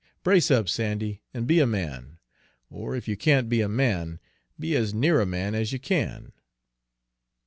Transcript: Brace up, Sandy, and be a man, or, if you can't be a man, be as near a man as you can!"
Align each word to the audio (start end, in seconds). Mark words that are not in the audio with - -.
Brace 0.23 0.49
up, 0.49 0.67
Sandy, 0.67 1.21
and 1.31 1.45
be 1.45 1.59
a 1.59 1.67
man, 1.67 2.17
or, 2.71 2.95
if 2.95 3.07
you 3.07 3.15
can't 3.15 3.47
be 3.47 3.61
a 3.61 3.69
man, 3.69 4.19
be 4.59 4.75
as 4.75 4.95
near 4.95 5.21
a 5.21 5.27
man 5.27 5.53
as 5.53 5.71
you 5.71 5.77
can!" 5.77 6.33